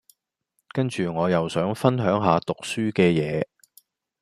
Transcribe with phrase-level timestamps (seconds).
[0.69, 3.45] 跟住我又想分享下讀書嘅嘢